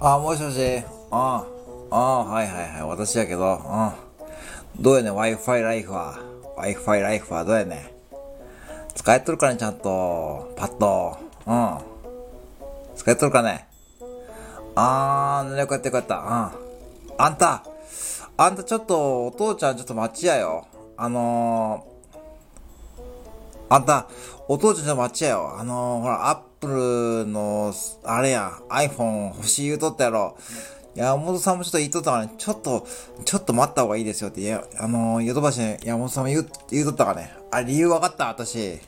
[0.00, 0.82] あ、もしもし。
[1.10, 1.44] あ
[1.90, 2.82] あ、ああ、はいはいはい。
[2.84, 3.56] 私やけど。
[3.56, 4.82] うん。
[4.82, 6.18] どうやね、Wi-Fi ライフは。
[6.56, 7.80] Wi-Fi ライフはどうやねん。
[8.94, 10.54] 使えとるかね、ちゃんと。
[10.56, 11.18] パッド。
[11.46, 11.78] うん。
[12.96, 13.68] 使えとるかね。
[14.74, 16.16] あー、よかったよかった。
[16.16, 16.24] うん。
[17.18, 17.62] あんた、
[18.38, 20.66] あんたちょっと、お父ちゃんちょっと待ちやよ。
[20.96, 21.87] あの、
[23.70, 24.08] あんた、
[24.48, 25.54] お父ちゃんちょっと待ちやよ。
[25.58, 26.68] あのー、ほら、アップ
[27.24, 27.72] ルの、
[28.04, 30.36] あれや、iPhone 欲しい言うとったやろ。
[30.94, 32.86] 山本さんもちょっと言っとったからね、ちょっと、
[33.24, 37.32] ちょっと待った方がいいですよって、や、あのー、ヨドバシ山本さんも言う、言うとったからね。
[37.50, 38.58] あ、理由分かった、私。
[38.58, 38.78] うん。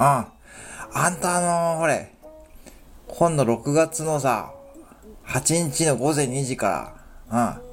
[0.00, 0.26] あ
[1.10, 2.12] んたあのー、ほれ、
[3.08, 4.52] 今度6月のさ、
[5.26, 6.94] 8日の午前2時か
[7.30, 7.68] ら、うん。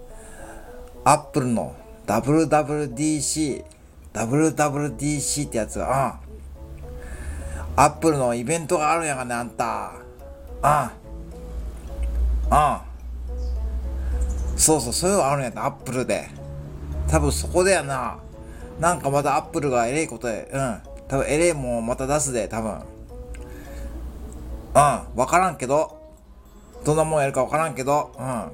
[1.06, 1.76] アップルの
[2.08, 3.64] WWDC、
[4.14, 6.25] WWDC ってやつが、うん。
[7.78, 9.92] アップルのイベントがあるんやがね、あんた。
[10.64, 10.84] うん。
[12.52, 12.78] うん。
[14.58, 16.30] そうそう、そういうのあるんやった、アップルで。
[17.10, 18.18] 多分そこでやな。
[18.80, 20.78] なんかまたアップルがえれいことで、うん。
[21.08, 22.72] 多分えれいもまた出すで、多分。
[22.72, 22.80] うん。
[24.74, 25.98] わからんけど。
[26.86, 28.12] どんなもんやるかわからんけど。
[28.18, 28.52] うん。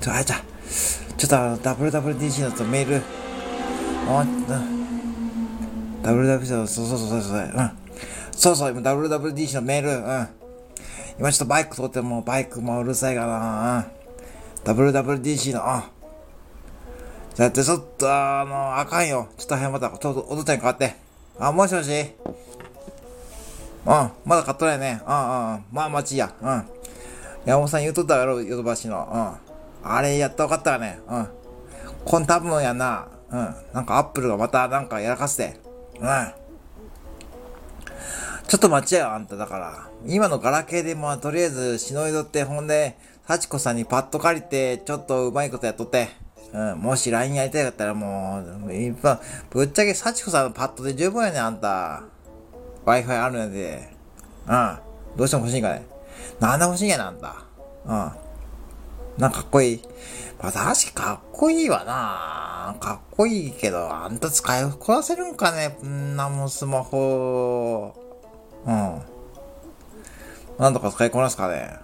[0.00, 0.40] ちょ、あやちゃん。
[1.16, 3.02] ちょっとあの、WWDC のとメール、
[4.08, 4.44] あ、うん。
[6.02, 7.87] WWDC の、そうそうそうそう、うん。
[8.38, 10.28] そうそう、今 WWDC のメール、うん。
[11.18, 13.84] 今ちょっとバイク通ってもバイクもうるさいかな、
[14.64, 14.78] うん。
[14.78, 15.82] WWDC の、うん。
[17.36, 19.28] だってちょっと、あの、あかんよ。
[19.36, 20.94] ちょっと早また、ちょっと、お父ちゃんに変わって。
[21.40, 21.90] あ、もしもし
[23.86, 25.02] うん、まだ買っとないね。
[25.04, 25.64] うんうんうん。
[25.72, 26.32] まあ待ちや。
[26.40, 26.64] うん。
[27.44, 29.40] 山本さん言うとったやろ、ヨドバシの。
[29.82, 29.90] うん。
[29.90, 31.00] あれやっと分かったわね。
[31.08, 31.28] うん。
[32.04, 33.08] こん多分やな。
[33.30, 33.54] うん。
[33.72, 35.56] なんかアップルがまたなんかやらかして。
[35.98, 36.47] うん。
[38.48, 39.90] ちょっと待ちやよ、あんただから。
[40.06, 42.96] 今のガラケーでまあとりあえずしのいどって、ほんで、
[43.26, 46.08] 幸子さんにパッと借りて、ちょっとうまいことやっとって。
[46.54, 46.78] うん。
[46.78, 49.18] もし LINE やりたいかったらもう、一般、
[49.50, 52.04] ぶっちゃけ幸子さんのパッドで十分やねあんた。
[52.86, 53.92] Wi-Fi あるんで。
[54.46, 54.78] うん。
[55.14, 55.86] どうしても欲しいんかね。
[56.40, 57.44] なんで欲しいんやねあんた。
[57.84, 57.90] うん。
[59.20, 59.82] なんかかっこいい。
[60.40, 68.07] まあ、確かかっこいいわなかっこいいけど、あんた使いこなせるんかねんなもんスマホ。
[68.68, 69.02] うん。
[70.58, 71.74] なんとか使いこなすかね。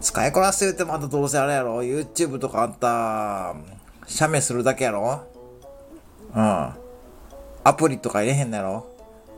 [0.00, 3.54] 使いこなせるってまたどうせあれやろ ?YouTube とかあんた、
[4.06, 5.26] 写メするだけやろ。
[6.34, 6.72] うん。
[7.64, 8.86] アプリとか入れへんのやろ。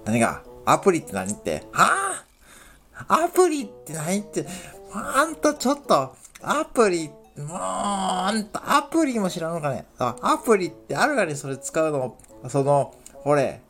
[0.04, 0.42] 何が？
[0.66, 1.64] アプリって何って？
[1.72, 3.24] はぁ？
[3.24, 4.46] アプリって何って。
[4.92, 9.86] あんたちょっと、アプリ、もう、あんた、アプリも知らんのかね。
[9.98, 13.62] アプリってあるがにそれ使うの、その、ほれ、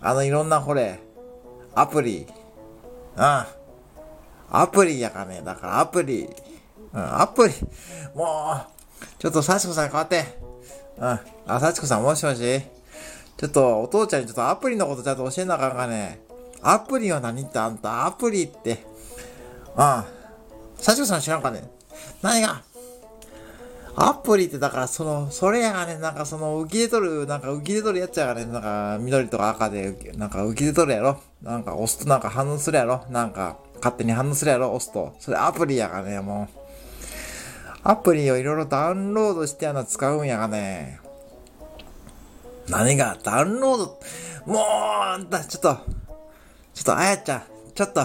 [0.00, 1.00] あのいろんなほれ、
[1.80, 2.26] アプリ、
[3.16, 3.44] うん。
[4.50, 5.42] アプリやかね。
[5.44, 6.28] だからアプリ、
[6.92, 7.54] うん、アプリ、
[8.14, 10.24] もう、ちょっと幸子さん変わって。
[10.98, 11.20] うん。
[11.46, 16.20] あ、幸子さんもしもしちょっと、お父ちゃんにちょっとアプリのことちゃんと教えなあかんかね。
[16.60, 18.84] アプリは何ってあんた、アプリって。
[19.76, 20.04] うん。
[20.76, 21.70] 幸子さん知らんかね？
[22.22, 22.62] 何が？
[24.00, 35.14] アプリってだからその、それやがね、なんかその浮き出とる、なんか浮き出とるやつやがね、なんか緑とか赤で、なんか浮き出とるやろなんか押すとなんか反応するやろなんか勝手に反応するやろ押すと。
[35.18, 36.58] それアプリやがね、もう。
[37.82, 41.00] アプリをいろいろダウンロードしてやな使うんやがね。
[42.68, 44.00] 何がダウンロード、
[44.46, 45.74] もう、あんた、ちょっと、
[46.74, 47.42] ちょっと、あやちゃん、
[47.74, 48.04] ちょっと、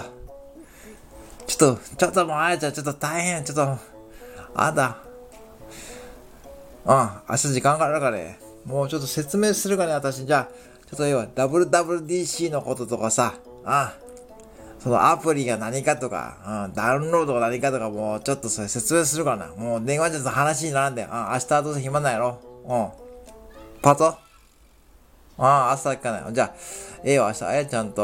[1.45, 3.77] ちょっと、ちょっともうあやちゃん、ちょっと大変、ちょっと、
[4.55, 5.12] あんた。
[6.85, 8.39] うん、明日時間があるからね。
[8.65, 10.25] もうちょっと説明するかね、私。
[10.25, 10.53] じゃあ、
[10.89, 13.35] ちょっと要は WWDC のこととかさ、
[13.65, 13.93] あ
[14.79, 19.47] そのアプリが何かとか、うん、ダウンロードが何かとか、もうちょっとそれ説明するかな。
[19.55, 21.07] もう電話じゃと話にならんで。
[21.09, 22.37] あ、明日はどうせ暇ないやろ。
[22.65, 22.89] うん。
[23.81, 24.05] パート？
[24.05, 24.17] あ
[25.37, 26.33] あ、朝かない。
[26.33, 26.53] じゃあ、
[27.03, 28.01] ええわ、明日、あやちゃんと、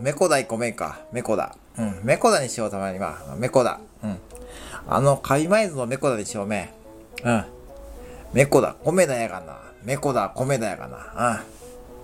[0.00, 1.00] メコダ行こめんか。
[1.10, 1.56] メコダ。
[1.78, 3.16] うん、メコダにしよう、たまには。
[3.38, 3.80] メコダ。
[4.04, 4.18] うん。
[4.88, 6.72] あの、カイマイズのメコダにしようめ。
[7.24, 7.44] うん。
[8.32, 9.58] メコダ、米だやがな。
[9.84, 11.32] メコダ、米だやがな。
[11.32, 11.60] うん。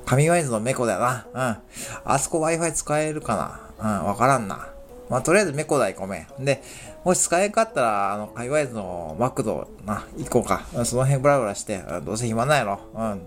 [0.07, 1.27] 神ワイズのメコだよな。
[1.33, 1.57] うん。
[2.05, 4.69] あそこ Wi-Fi 使えるかなうん、わからんな。
[5.09, 6.27] まあ、とりあえずメコダ行こうめ。
[6.41, 6.63] で、
[7.05, 10.65] もし使えんかったら、あの、カイワイズのマクド、な、行こうか。
[10.85, 12.81] その辺ブラブラして、うんどうせ暇ないやろ。
[12.95, 13.23] うん。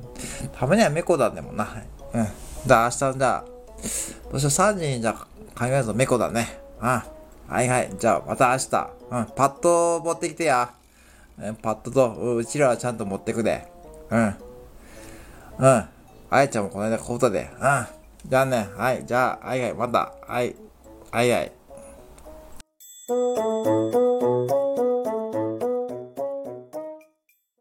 [0.57, 1.68] たまにはメコダでもな。
[2.13, 2.28] うん。
[2.66, 3.45] じゃあ明日、じゃあ、
[4.31, 6.60] どうしよう、3時にじゃあ、カイワイズのメコダね。
[6.81, 7.02] うん。
[7.50, 7.90] はいはい。
[7.98, 8.90] じゃあ、また明日。
[9.10, 10.72] うん、パッド持ってきてや。
[11.40, 13.66] うん、パッドと、うちらはちゃんと持ってくで。
[14.12, 14.36] うん。
[15.57, 15.90] うん。
[16.31, 17.50] あやちゃんもこの間買うたで。
[17.60, 17.66] う
[18.28, 18.30] ん。
[18.30, 18.69] じゃあね。
[18.75, 19.04] はい。
[19.04, 19.74] じゃあ、はいはい。
[19.74, 20.13] また。
[20.28, 20.56] はい。
[21.12, 21.51] はいはい。